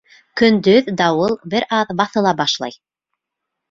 [0.41, 2.79] Көндөҙ дауыл бер аҙ баҫыла башлай.